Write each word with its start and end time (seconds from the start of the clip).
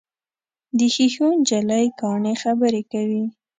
د 0.77 0.79
ښیښو 0.93 1.27
نجلۍ 1.39 1.85
کاڼي 1.99 2.33
خبرې 2.43 2.81
کوي. 2.91 3.23